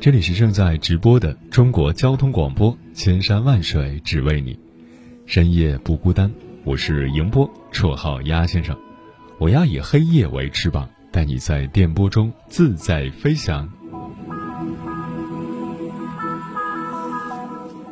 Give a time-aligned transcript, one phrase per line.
[0.00, 4.58] 这里是正在直播的中国交通广播，千山万水只为你，
[5.26, 6.32] 深夜不孤单。
[6.64, 8.74] 我是迎波，绰号鸭先生。
[9.36, 13.68] 我要以黑夜为翅膀，带你在电波中自在飞翔。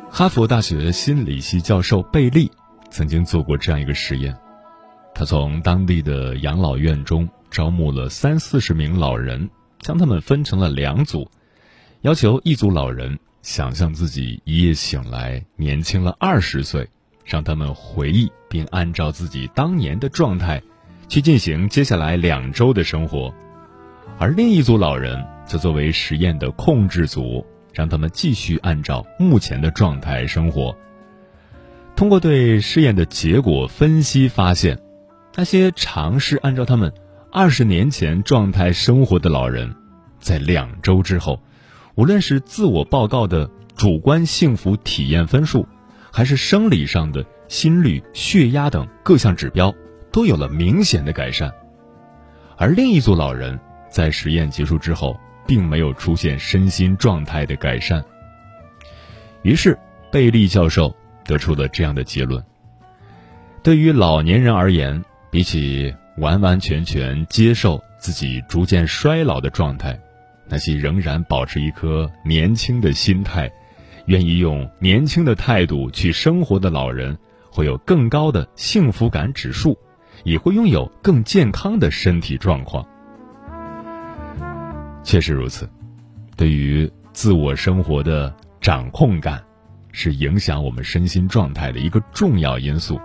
[0.09, 2.51] 哈佛大学心理系教授贝利
[2.89, 4.35] 曾经做过这样一个实验，
[5.13, 11.29] 他从当地的养老院中招募了三四十名老人，将他们分成了两组。
[12.01, 16.87] 要求一组老人想象自己一夜醒来年轻了二十岁，
[17.25, 20.63] 让他们回忆并按照自己当年的状态
[21.09, 23.33] 去进行接下来两周的生活，
[24.17, 30.73] 而另一组老人则作为实验的控制组，让他们继续按照目前的状态生活。
[31.97, 34.79] 通过对试验的结果分析发现，
[35.35, 36.93] 那些尝试按照他们
[37.29, 39.75] 二十年前状态生活的老人，
[40.21, 41.41] 在两周之后。
[41.99, 45.67] 无论是自我报告的主观幸福体验分数，
[46.13, 49.75] 还是生理上的心率、血压等各项指标，
[50.09, 51.51] 都有了明显的改善。
[52.55, 53.59] 而另一组老人
[53.89, 58.01] 在实验结束之后，并没有出现身心状态的改善。
[59.41, 59.77] 于是，
[60.09, 60.95] 贝利教授
[61.25, 62.41] 得出了这样的结论：
[63.61, 69.99] 对于老年人而言，比起完完全全接受自己逐渐衰老的状态。
[70.49, 73.49] 那些仍然保持一颗年轻的心态，
[74.07, 77.15] 愿意用年轻的态度去生活的老人，
[77.51, 79.77] 会有更高的幸福感指数，
[80.23, 82.83] 也会拥有更健康的身体状况。
[85.03, 85.69] 确实如此，
[86.35, 89.39] 对于自我生活的掌控感，
[89.91, 92.99] 是影响我们身心状态的一个重要因素。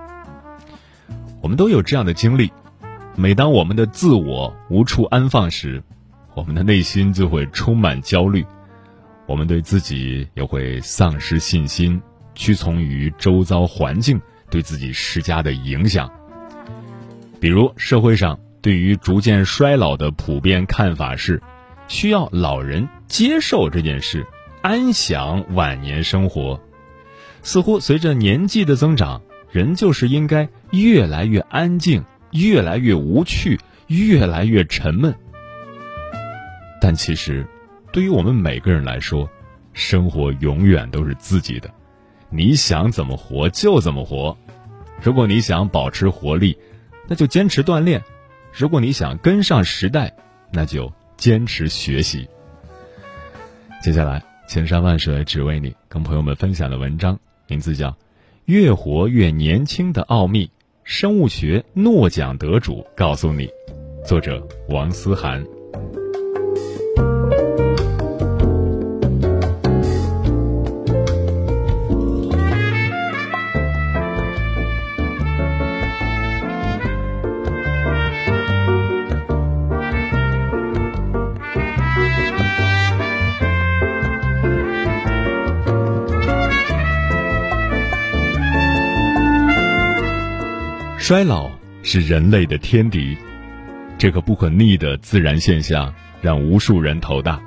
[1.43, 2.51] 我们都有这样的经历：
[3.15, 5.83] 每当我们的自我无处安放时。
[6.35, 8.45] 我们的内心就会充满焦虑，
[9.27, 12.03] 我们对自己也会丧失信心，
[12.35, 16.11] 屈从于周遭环境对自己施加的影响。
[17.39, 21.41] 比如，社会上对于逐渐衰老的普遍看法是，
[21.87, 24.27] 需要老人接受这件事，
[24.61, 26.61] 安享晚年生活。
[27.43, 29.21] 似乎随着年纪的增长，
[29.53, 35.15] 人就是应该越来越安静，越来越无趣，越来越沉闷。
[36.85, 37.47] 但其实，
[37.93, 39.27] 对于我们每个人来说，
[39.73, 41.71] 生活永远都是自己的，
[42.29, 44.37] 你想怎么活就怎么活。
[45.03, 46.59] 如果你想保持活力，
[47.09, 47.99] 那就坚持锻炼；
[48.53, 50.15] 如果你想跟上时代，
[50.53, 52.29] 那就坚持学习。
[53.83, 57.89] 接下来，千山万水只为你，跟朋友们分享的文章名字叫
[58.45, 60.45] 《越活越年轻的奥秘》，
[60.83, 63.49] 生物学诺奖得主告诉你，
[64.05, 65.43] 作者王思涵。
[91.07, 91.51] 衰老
[91.83, 93.15] 是人类的天敌，
[93.99, 97.39] 这个不可逆的自然现象让无数人头大。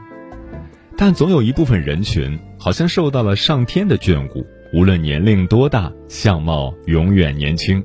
[0.96, 7.84] 但总有一部分人群好像受到了上天的眷顾，无论年龄多大，相貌永远年轻。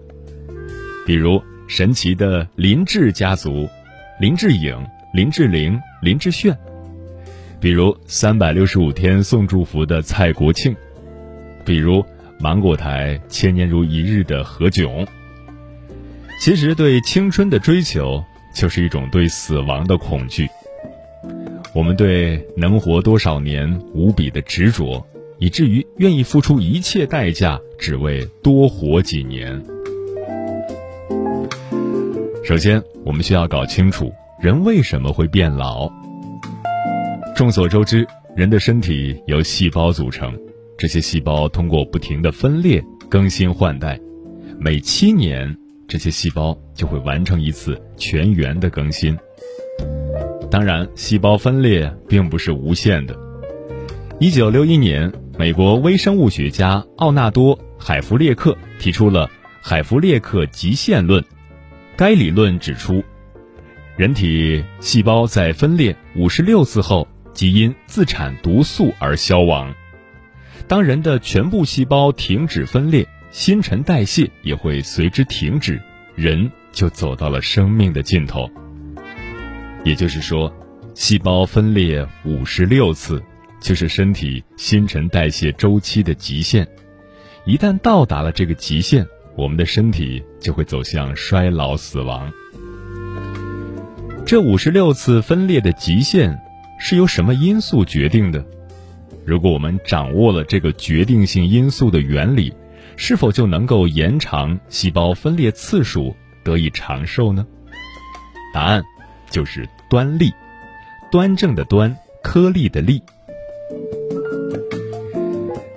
[1.06, 3.66] 比如神奇的林志家族，
[4.20, 4.76] 林志颖、
[5.14, 6.52] 林志玲、林志炫；
[7.62, 10.74] 比如三百六十五天送祝福的蔡国庆；
[11.64, 12.04] 比如
[12.38, 15.06] 芒果台千年如一日的何炅。
[16.44, 18.20] 其实，对青春的追求
[18.52, 20.48] 就是一种对死亡的恐惧。
[21.72, 25.06] 我们对能活多少年无比的执着，
[25.38, 29.62] 以至于愿意付出一切代价，只为多活几年。
[32.44, 35.88] 首先，我们需要搞清楚人为什么会变老。
[37.36, 38.04] 众所周知，
[38.34, 40.36] 人的身体由细胞组成，
[40.76, 43.96] 这些细胞通过不停的分裂、更新换代，
[44.58, 45.56] 每七年，
[45.92, 49.14] 这些细胞就会完成一次全员的更新。
[50.50, 53.14] 当然，细胞分裂并不是无限的。
[54.18, 59.30] 一九六一年，美国微生物学家奥纳多·海弗列克提出了
[59.60, 61.22] 海弗列克极限论。
[61.94, 63.04] 该理论指出，
[63.94, 69.74] 人体细胞在分裂五十六次后，即因自产毒素而消亡。
[70.66, 75.80] 当人的全部细胞停止分裂，新陈代谢也会随之停止，
[76.14, 78.46] 人就走到了生命的尽头。
[79.84, 80.54] 也就是说，
[80.94, 83.22] 细胞分裂五十六次，
[83.58, 86.68] 就是身体新陈代谢周期的极限。
[87.46, 92.30] 一旦到达了这个极限，我们的身体就会走向衰老死亡。
[94.26, 96.38] 这五十六次分裂的极限
[96.78, 98.44] 是由什么因素决定的？
[99.24, 102.52] 如果我们掌握了这个决定性因素的原理，
[102.96, 107.46] 是否就能够延长细胞分裂次数，得以长寿呢？
[108.54, 108.82] 答案
[109.30, 110.30] 就是端粒，
[111.10, 113.02] 端正的端，颗粒的粒。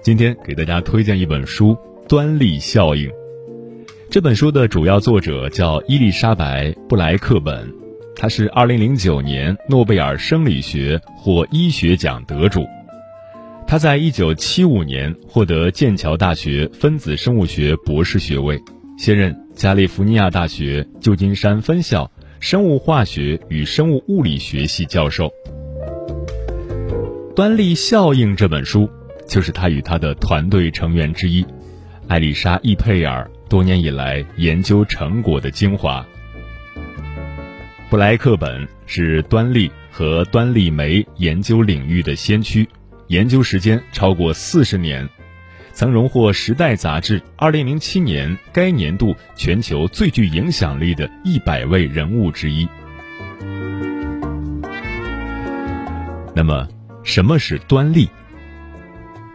[0.01, 1.75] 今天给大家推荐一本书
[2.07, 3.09] 《端粒效应》。
[4.11, 7.73] 这本书的主要作者叫伊丽莎白·布莱克本，
[8.15, 12.65] 她是2009年诺贝尔生理学或医学奖得主。
[13.67, 18.61] 他在1975年获得剑桥大学分子生物学博士学位，
[18.97, 22.09] 现任加利福尼亚大学旧金山分校
[22.39, 25.31] 生物化学与生物物理学系教授。
[27.33, 28.89] 《端粒效应》这本书
[29.27, 31.45] 就是他与他的团队成员之一
[32.07, 33.29] 艾丽莎·易佩尔。
[33.47, 36.03] 多年以来研究成果的精华。
[37.91, 42.67] 布莱克本是端粒和端粒酶研究领域的先驱，
[43.07, 45.07] 研究时间超过四十年，
[45.73, 52.67] 曾荣获《时代》杂志2007年该年度全球最具影响力的一百位人物之一。
[56.33, 56.67] 那么，
[57.03, 58.09] 什么是端粒？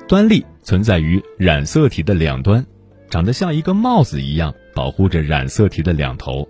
[0.08, 2.64] 端粒存在于染色体的两端。
[3.08, 6.48] 长得像一个帽子一样，保护着染色体的两头。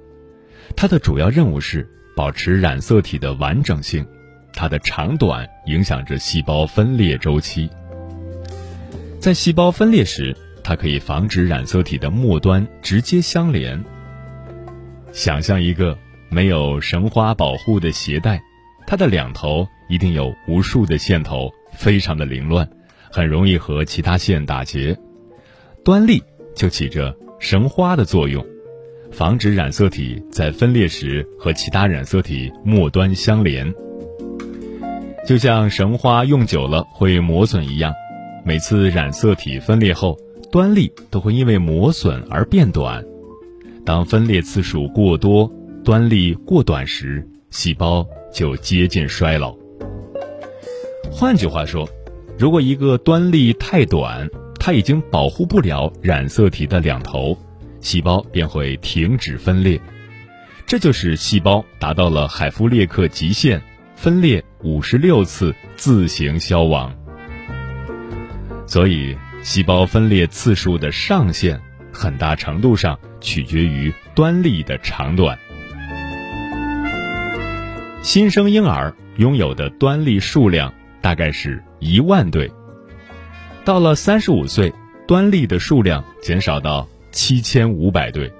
[0.77, 4.07] 它的主要任务是保持染色体的完整性。
[4.52, 7.69] 它的长短影响着细胞分裂周期。
[9.19, 13.82] 在细胞分裂时，它可以防止染色体的末端直接相连。
[15.12, 15.97] 想象一个
[16.31, 18.41] 没有绳花保护的鞋带，
[18.87, 22.69] 它的两头一定有无数的线头，非常的凌乱，
[23.11, 24.97] 很容易和其他线打结。
[25.85, 26.23] 端粒。
[26.52, 28.44] 就起着绳花的作用，
[29.12, 33.73] 防止染色体在分裂时和其他染色体末端相连。
[35.27, 37.93] 就像绳花用久了会磨损一样，
[38.45, 40.17] 每次染色体分裂后，
[40.51, 43.05] 端粒都会因为磨损而变短。
[43.85, 45.51] 当分裂次数过多，
[45.85, 49.55] 端粒过短时，细胞就接近衰老。
[51.13, 51.89] 换句话说，
[52.39, 54.29] 如果一个端粒太短，
[54.59, 57.37] 它已经保护不了染色体的两头，
[57.81, 59.81] 细胞便会停止分裂，
[60.67, 63.61] 这就是细胞达到了海夫列克极限，
[63.97, 66.95] 分裂五十六次自行消亡。
[68.67, 71.61] 所以，细胞分裂次数的上限，
[71.93, 75.38] 很大程度上取决于端粒的长短。
[78.02, 82.50] 新生婴儿拥有的端粒数量大概是一万对。
[83.64, 84.73] 到了三十五岁，
[85.07, 88.31] 端粒的数量减少到七千五百对；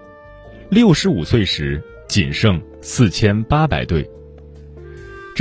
[0.71, 4.09] 六十五岁时仅剩四千八百对。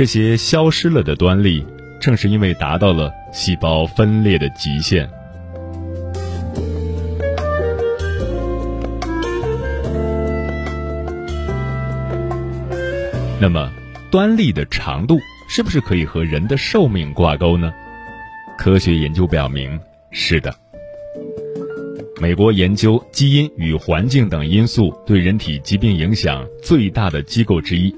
[0.00, 1.62] 这些消失了的端粒，
[2.00, 5.06] 正是因为达到了细胞分裂的极限。
[13.38, 13.70] 那么，
[14.10, 15.18] 端粒的长度
[15.50, 17.70] 是不是可以和人的寿命挂钩呢？
[18.56, 19.78] 科学研究表明，
[20.10, 20.50] 是的。
[22.22, 27.94] 美国研究基因与环境等因素对人体疾病影响最大的机构之一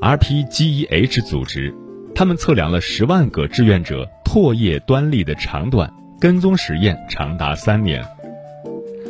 [0.00, 1.74] ——RPGEH 组织，
[2.14, 8.04] 他们测量了十万个志愿者唾液端粒的长短，跟踪实验长达三年。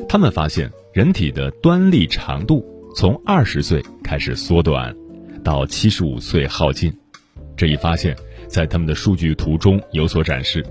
[0.09, 2.65] 他们发现，人体的端粒长度
[2.95, 4.95] 从二十岁开始缩短，
[5.43, 6.93] 到七十五岁耗尽。
[7.57, 8.17] 这一发现。
[8.49, 10.65] 在他们的数据图中有所展示，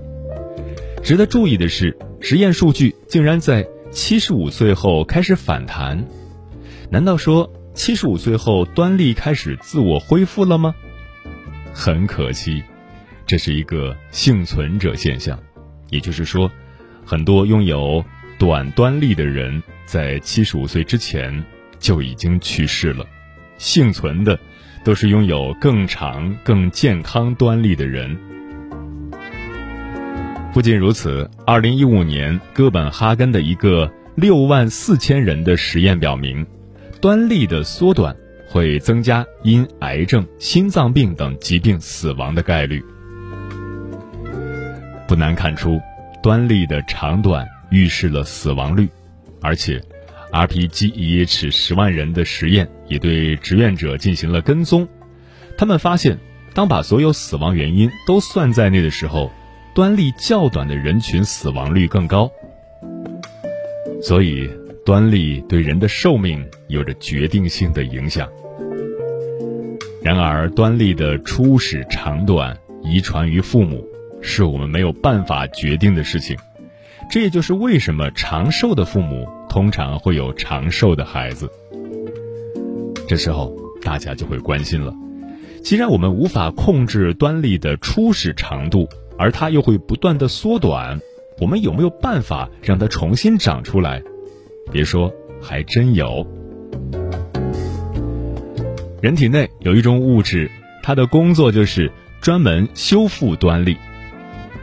[1.02, 6.02] 值得注意的是，实验数据竟然在七十五岁后开始反弹。
[6.90, 10.74] 难道说七十五岁后端粒开始自我恢复了吗？
[11.74, 12.64] 很可惜，
[13.26, 15.38] 这是一个幸存者现象，
[15.90, 16.50] 也就是说，
[17.04, 18.02] 很多拥有
[18.38, 21.44] 短端粒的人在七十五岁之前
[21.78, 23.06] 就已经去世了。
[23.58, 24.40] 幸存的
[24.82, 28.18] 都是拥有更长、更健康端粒的人。
[30.54, 36.46] 不仅如此，二零一五年哥本哈根的一个六万四千人的实验表明，
[37.06, 38.16] 端粒的缩短
[38.48, 42.84] 会增加因癌症、心脏病等疾病死亡的概率。
[45.06, 45.80] 不难看出，
[46.20, 48.88] 端粒的长短预示了死亡率，
[49.40, 49.80] 而且
[50.32, 54.88] ，RPGEH 十万人的实验也对志愿者进行了跟踪，
[55.56, 56.18] 他们发现，
[56.54, 59.30] 当把所有死亡原因都算在内的时候。
[59.76, 62.32] 端粒较短的人群死亡率更高，
[64.02, 64.50] 所以
[64.86, 68.28] 端粒对人的寿命有着决定性的影响。
[70.00, 73.84] 然而，端粒的初始长短遗传于父母，
[74.22, 76.36] 是我们没有办法决定的事情。
[77.10, 81.50] 这也就是为什么长寿的父母通常会有长寿的孩子。
[83.08, 83.52] 这时候，
[83.82, 84.94] 大家就会关心了：
[85.64, 88.88] 既然我们无法控制端粒的初始长度，
[89.18, 91.00] 而它又会不断的缩短，
[91.40, 94.00] 我们有没有办法让它重新长出来？
[94.70, 96.26] 别说，还真有。
[99.00, 100.50] 人体内有一种物质，
[100.82, 103.76] 它的工作就是专门修复端粒。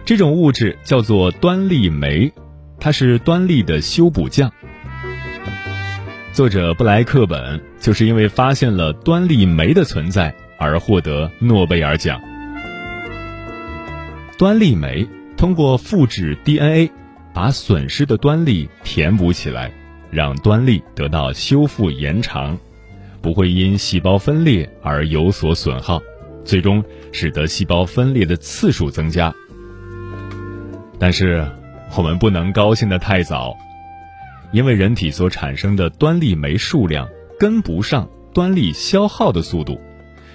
[0.05, 2.31] 这种物质叫做端粒酶，
[2.79, 4.51] 它是端粒的修补匠。
[6.33, 12.19] 作者布莱克本就是因为发现了端粒酶的存在而获得诺贝尔奖。
[14.37, 15.07] 端粒酶
[15.37, 16.91] 通过复制 DNA，
[17.33, 19.71] 把损失的端粒填补起来，
[20.13, 22.57] 让端粒得到修复延长，
[23.21, 25.99] 不会因细胞分裂而有所损耗，
[26.45, 29.33] 最终使得细胞分裂的次数增加。
[30.99, 31.45] 但是
[31.97, 33.57] 我们不能高兴的太早，
[34.51, 39.81] 因为人体所产生的端粒酶数量跟不上端粒消耗的速度，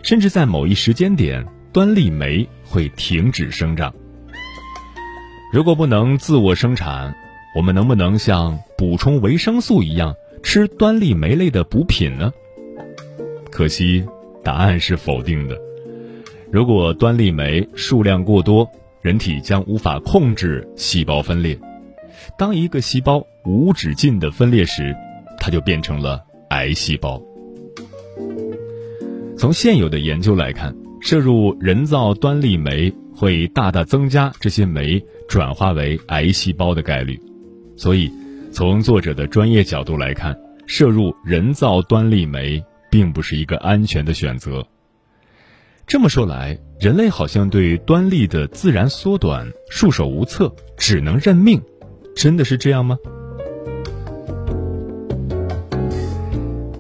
[0.03, 1.47] 甚至在某一时间点。
[1.71, 3.95] 端粒酶会停止生长。
[5.53, 7.15] 如果不能自我生产，
[7.55, 12.33] 我们能不能像补充维生素一样吃端粒酶类的补品呢？
[13.51, 14.05] 可惜，
[14.45, 15.59] 答案是否定的。
[16.51, 18.69] 如果端粒酶数量过多，
[19.03, 21.59] 人体将无法控制细胞分裂。
[22.39, 24.95] 当一个细胞无止境的分裂时，
[25.39, 27.21] 它就变成了癌细胞。
[29.37, 30.75] 从现有的研究来看。
[31.01, 37.17] 摄入人造端粒酶会大大增加这些酶转化为癌细胞的概率，
[37.79, 38.13] 所以
[38.53, 44.67] 从作者的专业角度来看，摄入人造端粒酶并不是一个安全的选择。
[45.87, 51.63] 这么说来，人类好像对端粒的自然缩短束手无策，只能认命，
[52.17, 52.99] 真的是这样吗？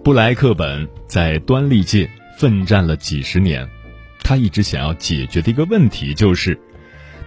[0.02, 3.66] 布莱克本在端粒界奋战了几十年。
[4.20, 6.58] 他一直想要解决的一个问题就是，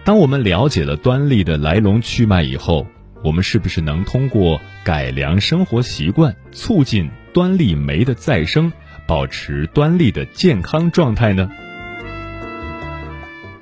[0.04, 2.86] 当我们了解了端粒的来龙去脉以后，
[3.22, 8.72] 我们是不是能通过改良生活习惯，促进端粒酶的再生，
[9.06, 11.50] 保持端粒的健康状态呢？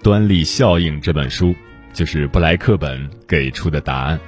[0.02, 1.55] 《端粒效应》这本书
[1.93, 4.19] 就是布莱克本给出的答案。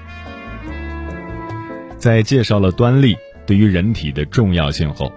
[1.97, 5.11] 在介绍了端粒对于人体的重要性后，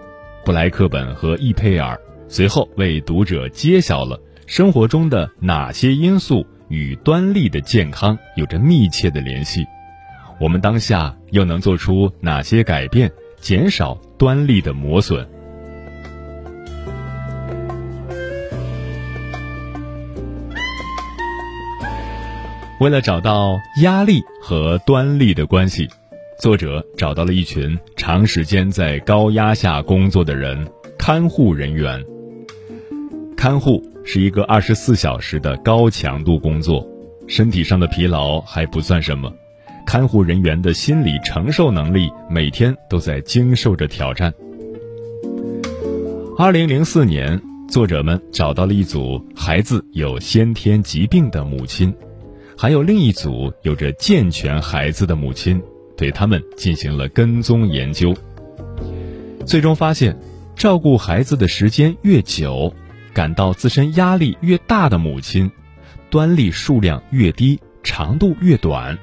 [0.45, 1.99] 布莱克本和易佩尔。
[2.27, 9.63] 随后为读者揭晓了生活中的哪些因素与端粒的健康有着密切的联系，
[10.39, 15.25] 我们当下又能做出哪些改变，减少端粒的磨损？
[22.81, 25.87] 为了找到压力和端粒的关系，
[26.41, 30.67] 作者找到了一群长时间在高压下工作的人——
[30.99, 32.03] 看护人员。
[33.37, 36.85] 看护是一个二十四小时的高强度工作，
[37.27, 39.33] 身体上的疲劳还不算什么，
[39.95, 44.33] 看护人员的心理承受能力每天都在经受着挑战。
[46.37, 51.95] 二零零四年，作者们找到了一组孩子有先天疾病的母亲，
[52.57, 55.63] 还有另一组有着健全孩子的母亲，
[55.95, 58.13] 对他们进行了跟踪研究。
[59.45, 60.19] 最终发现，
[60.57, 62.73] 照顾孩子的时间越久。
[63.13, 65.49] 感到自身压力越大的母亲，
[66.09, 68.97] 端粒数量越低，长度越短。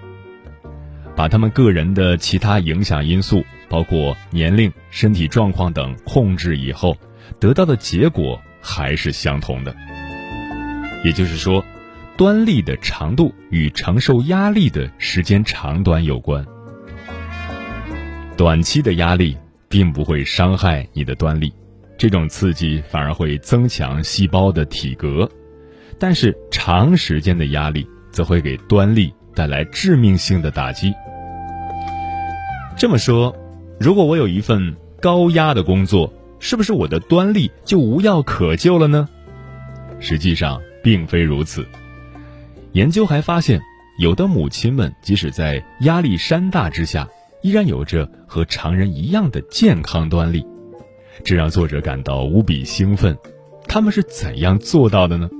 [1.14, 6.96] 把他们个人的其他影响因素，包括年龄、身体状况等控制以后，
[7.38, 9.74] 得到的结果还是相同的。
[11.04, 11.64] 也就是说，
[12.16, 16.44] 端粒的长度与承受压力的时间长短有关。
[18.36, 19.36] 短期的压力
[19.68, 21.52] 并不会伤害你的端粒，
[21.98, 25.30] 这种刺激反而会增强细胞的体格，
[25.98, 30.92] 但是长时间的压力则会给端粒带来致命性的打击。
[32.76, 33.34] 这么说，
[33.78, 39.08] 如果我有一份高压的工作，是不是我的端粒就无药可救了呢？
[40.00, 41.64] 实际上并非如此。
[42.72, 43.60] 研究还发现，
[43.98, 47.08] 有的母亲们即使在压力山大之下，
[47.42, 50.44] 依然有着和常人一样的健康端粒，
[51.22, 53.16] 这让作者感到无比兴奋。
[53.68, 55.30] 他们是怎样做到的呢？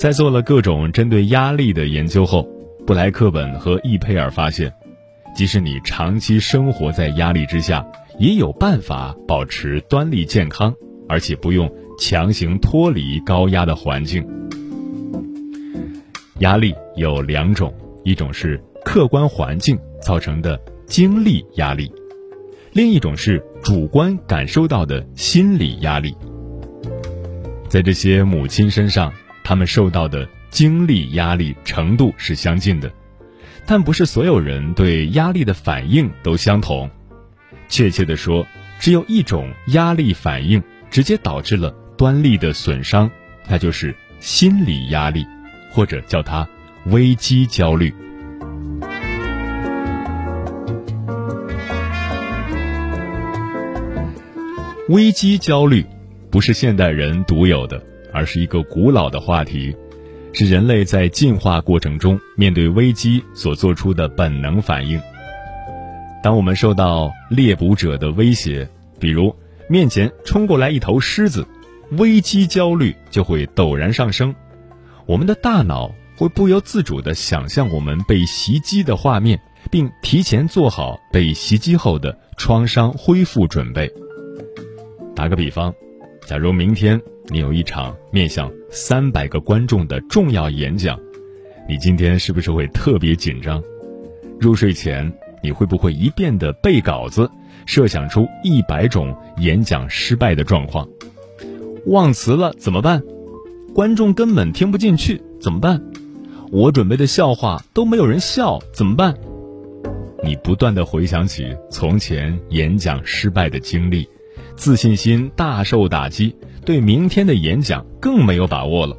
[0.00, 2.48] 在做了各种针对压力的研究后，
[2.86, 4.72] 布莱克本和易佩尔发现。
[5.36, 7.86] 即使你长期生活在压力之下，
[8.18, 10.74] 也有办法保持端粒健康，
[11.06, 14.26] 而且不用强行脱离高压的环境。
[16.38, 17.70] 压力有两种，
[18.02, 21.92] 一种是客观环境造成的精力压力，
[22.72, 26.16] 另一种是主观感受到的心理压力。
[27.68, 29.12] 在这些母亲身上，
[29.50, 32.88] 他们受到的精力压力程度是相近的。
[33.66, 36.88] 但不是所有人对压力的反应都相同，
[37.68, 38.46] 确切的说，
[38.78, 43.10] 只有一种压力反应直接导致了端粒的损伤，
[43.48, 45.26] 那就是心理压力，
[45.72, 46.48] 或者叫它
[46.84, 47.92] 危机焦虑。
[54.90, 55.84] 危机焦虑
[56.30, 59.74] 不是现代人独有的，而是一个古老的话题。
[60.32, 65.00] 是人类在进化过程中面对危机所做出的本能反应。
[66.22, 68.68] 当我们受到猎捕者的威胁，
[69.00, 69.34] 比如
[69.68, 71.44] 面前冲过来一头狮子，
[71.98, 74.32] 危机焦虑就会陡然上升。
[75.06, 83.90] 我们的大脑会不由自主地想象我们被袭击的画面，并提前做好被袭击后的创伤恢复准备。
[85.16, 85.74] 打个比方，
[86.30, 87.02] 假如明天。
[87.32, 90.96] 你有一场面向三百个观众的重要演讲，
[91.68, 93.60] 你今天是不是会特别紧张？
[94.38, 95.12] 入睡前
[95.42, 97.28] 你会不会一遍的背稿子，
[97.66, 100.88] 设想出一百种演讲失败的状况？
[101.86, 103.02] 忘词了怎么办？
[103.74, 105.82] 观众根本听不进去怎么办？
[106.52, 109.16] 我准备的笑话都没有人笑怎么办？
[110.22, 114.08] 你不断的回想起从前演讲失败的经历，
[114.56, 116.36] 自信心大受打击。
[116.64, 118.96] 对明天的演讲更没有把握了，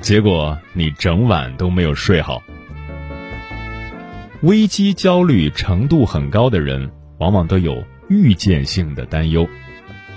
[0.00, 2.40] 结果你整晚都没有睡好。
[4.42, 9.46] 危机焦虑程度很高的人，往往都有预见性的担忧，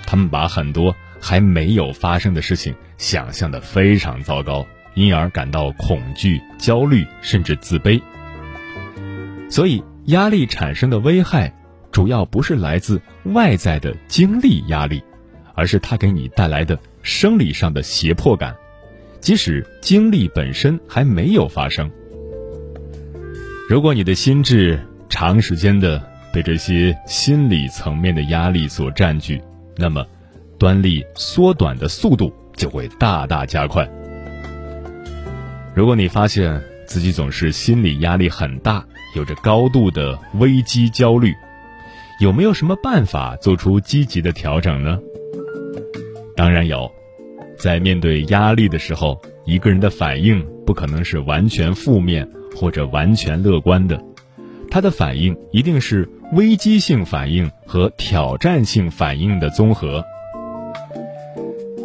[0.06, 8.00] 他们把很多还没有发生的事情想象的非常糟糕，因而感到恐惧、焦虑甚至自卑。
[9.50, 11.52] 所以，压力产生的危害，
[11.94, 13.00] 主要不是来自
[13.32, 15.02] 外在的精力压力。
[15.56, 18.52] 而是它给你带来的生理上的胁迫感，
[19.20, 21.88] 即使经历本身还没有发生。
[23.70, 26.02] 如果你的心智长时间的
[26.32, 29.40] 被这些心理层面的压力所占据，
[29.76, 30.04] 那么
[30.58, 33.88] 端粒缩短的速度就会大大加快。
[35.72, 41.32] 如果你发现自己总是心理压力很大，有着高度的危机焦虑，
[42.20, 44.98] 有没有什么办法做出积极的调整呢？
[46.36, 46.90] 当然有，
[47.58, 54.00] 在面对压力的时候，一个人的反应不可能是完全负面或者完全乐观的，
[54.70, 60.04] 他的反应一定是危机性反应和挑战性反应的综合。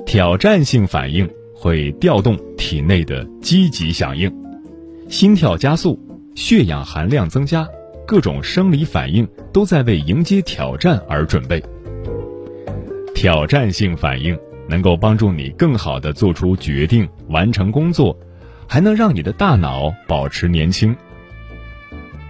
[0.06, 4.32] 挑战性反应会调动体内的积极响应，
[5.10, 6.00] 心跳加速，
[6.36, 7.68] 血氧含量增加，
[8.10, 11.64] 各种生理反应都在为迎接挑战而准备。
[13.14, 14.36] 挑战性反应
[14.68, 18.18] 能够帮助你更好地做出决定、完成工作，
[18.68, 20.98] 还能让你的大脑保持年轻。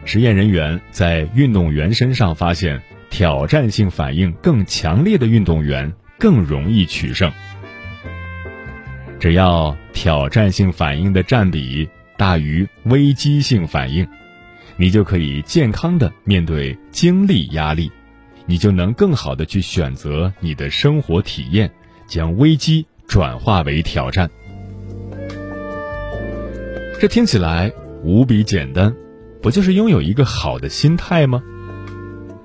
[0.03, 7.31] 实验人员在运动员身上发现，挑战性反应更强烈的运动员更容易取胜。
[9.17, 11.87] 只要挑战性反应的占比
[12.17, 14.05] 大于危机性反应，
[14.79, 17.91] 你就可以健康的面对精力压力。
[18.45, 21.69] 你就能更好的去选择你的生活体验，
[22.07, 24.27] 将危机转化为挑战。
[26.99, 27.71] 这听起来
[28.03, 28.91] 无比简单，
[29.41, 31.43] 不就是拥有一个好的心态吗？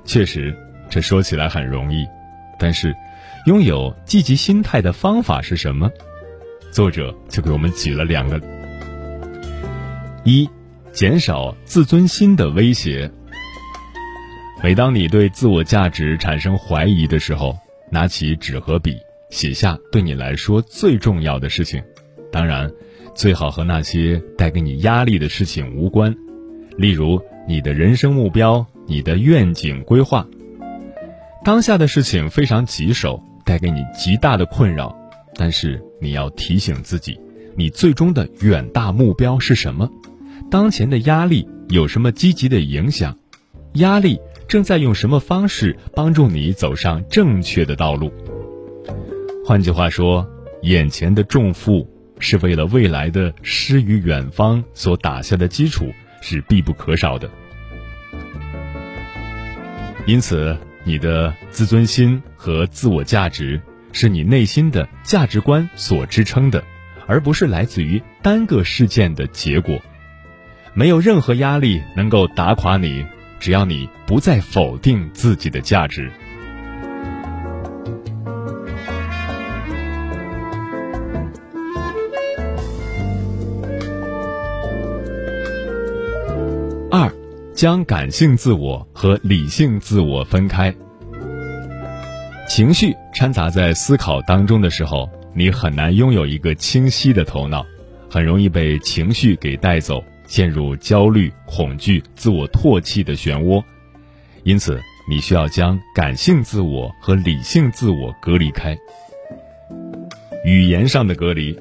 [0.05, 0.55] 确实，
[0.91, 2.05] 这说起来很容易，
[2.59, 2.95] 但是，
[3.47, 5.91] 拥有积极心态的方法是什么？
[6.71, 8.39] 作者就给我们举了两个：
[10.25, 10.47] 一，
[10.95, 13.11] 减少自尊心的威胁。
[14.63, 17.59] 每当你对自我价值产生怀疑的时候，
[17.91, 18.97] 拿起纸和笔，
[19.29, 21.83] 写下对你来说最重要的事情，
[22.31, 22.71] 当然。
[23.13, 26.13] 最好和那些带给你压力的事情无关，
[26.77, 30.27] 例如你的人生目标、你的愿景规划。
[31.45, 34.93] 当下的事情非常棘手，带给你极大的困扰，
[35.37, 37.17] 但是你要提醒自己，
[37.57, 39.89] 你最终的远大目标是什么？
[40.55, 43.19] 当前的压力有什么积极的影响？
[43.73, 48.13] 压力正在用什么方式帮助你走上正确的道路？
[49.45, 50.25] 换句话说，
[50.63, 51.91] 眼前的重负。
[52.21, 57.29] 是为了未来的诗与远方所打下的基础是必不可少的。
[60.07, 66.63] 因此，你的自尊心和自我价值是你内心的价值观所支撑的，
[67.09, 69.83] 而不是来自于单个事件的结果。
[70.77, 73.07] 没有任何压力能够打垮你，
[73.39, 76.11] 只要你不再否定自己的价值。
[86.91, 87.09] 二
[87.55, 90.75] 将感性自我和理性自我分开。
[92.49, 97.65] 情绪掺杂在思考当中的时候，你很难拥有一个清晰的头脑，
[98.11, 103.63] 很容易被情绪给带走，陷入焦虑、恐惧、自我唾弃的漩涡。
[104.43, 108.77] 因此，你需要将感性自我和理性自我隔离开。
[110.45, 111.59] 语言上的隔离。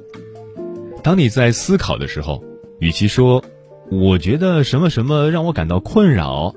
[1.04, 2.44] 当你在思考的时候，
[2.80, 3.44] 与其说。
[3.92, 6.56] 我觉得什么什么让我感到困扰，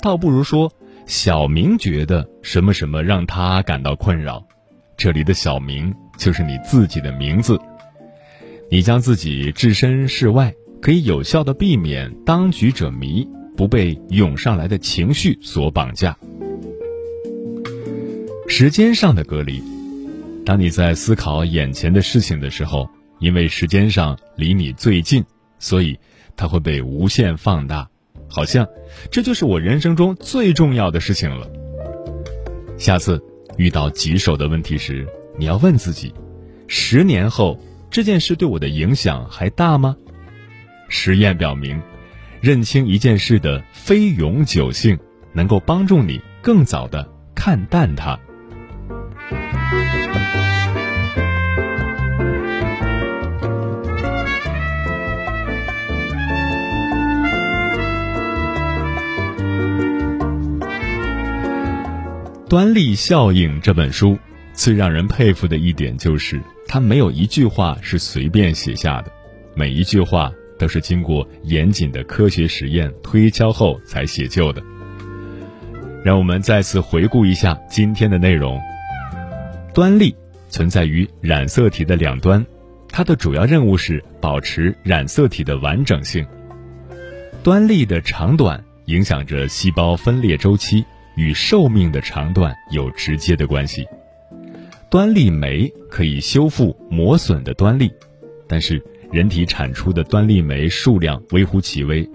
[0.00, 0.70] 倒不如说
[1.06, 4.46] 小明觉得什么什么让他感到困扰。
[4.96, 7.58] 这里的小明就是你自己的名字。
[8.70, 16.16] 你将自己置身事外，可以有效的避免当局者迷，不被涌上来的情绪所绑架。
[18.48, 19.62] 时间上的隔离，
[20.44, 22.88] 当你在思考眼前的事情的时候，
[23.18, 25.24] 因为时间上离你最近，
[25.58, 25.98] 所以。
[26.40, 27.88] 它会被无限放大，
[28.28, 28.64] 好像
[29.10, 31.50] 这就是我人生中最重要的事情了。
[32.76, 33.20] 下次
[33.56, 35.04] 遇到棘手的问题时，
[35.36, 36.14] 你要问自己：
[36.68, 37.58] 十年后
[37.90, 39.96] 这件事对我的影响还大吗？
[40.88, 41.80] 实验表明，
[42.40, 44.98] 认清一件事的非永久性，
[45.32, 48.18] 能够帮助你更早的看淡它。
[62.50, 64.18] 《端粒效应》这本书
[64.54, 69.12] 最让人佩服的一点就是，它没有一句话是随便写下的，
[69.54, 74.62] 每一句话都是经过严谨的科学实验推敲后才写就的。
[76.04, 78.60] 让我们再次回顾一下今天的内容。
[79.72, 80.14] 端粒
[80.48, 82.44] 存在于染色体的两端，
[82.88, 86.26] 它的主要任务是保持染色体的完整性。
[87.42, 90.84] 端粒的长短影响着细胞分裂周期。
[91.18, 93.84] 与寿命的长短有直接的关系。
[94.88, 97.90] 端粒酶可以修复磨损的端粒，
[98.46, 102.08] 但是人体产出的端粒酶数量微乎其微。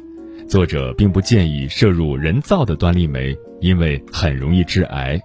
[0.48, 5.20] 作者并不建议摄入人造的端粒酶，因为很容易致癌。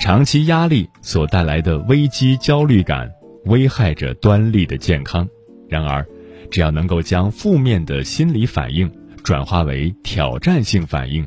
[0.00, 3.10] 长期压力所带来的危机焦虑感
[3.44, 5.26] 危害着端粒的健康。
[5.68, 6.04] 然而，
[6.50, 8.90] 只要能够将负面的心理反应
[9.22, 11.26] 转化为挑战性反应。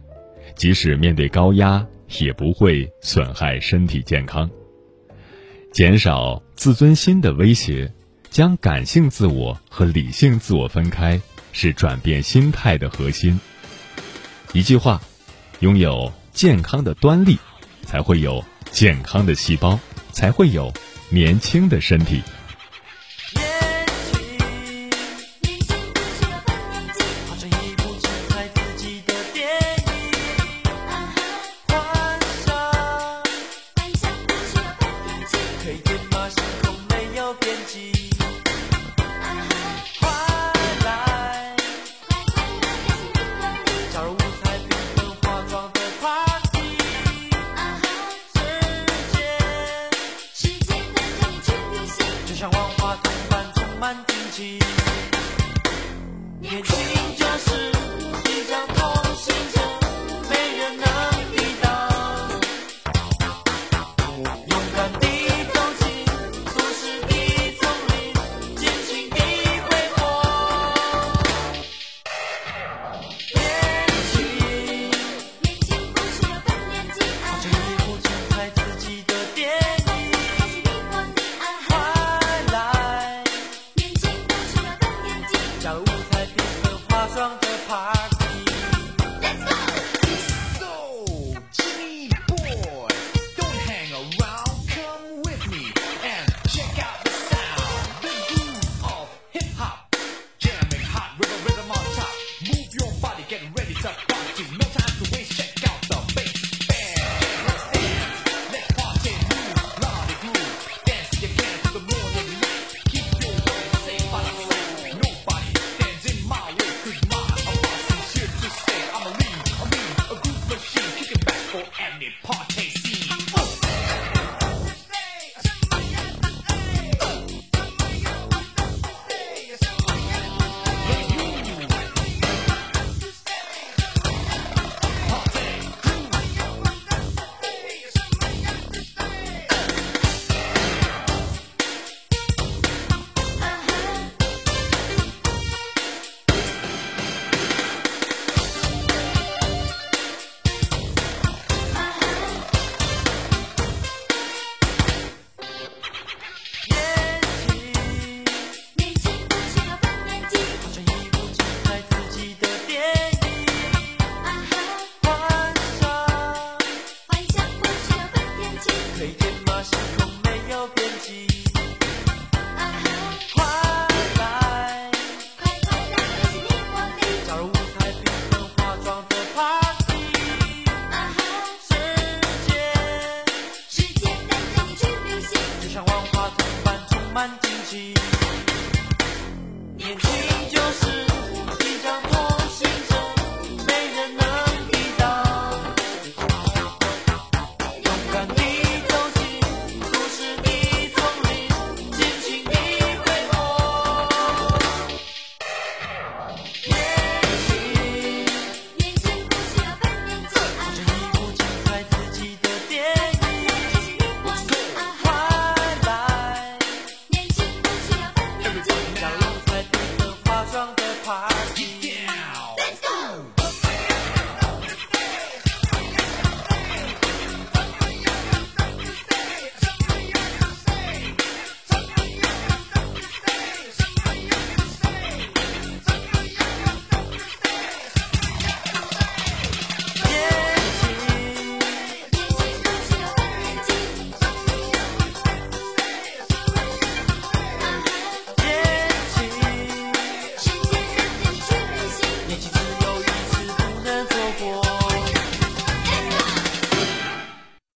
[0.55, 1.85] 即使面对高压，
[2.19, 4.49] 也不会损害身体健康。
[5.71, 7.91] 减少自尊心的威胁，
[8.35, 11.21] 将感性自我和理性自我分开，
[11.53, 13.39] 是转变心态的核心。
[14.51, 15.01] 一句话：
[15.61, 17.39] 拥有健康的端粒，
[17.83, 19.79] 才会有健康的细胞，
[20.11, 20.73] 才会有
[21.07, 22.21] 年轻的身体。